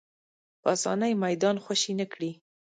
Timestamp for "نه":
1.99-2.05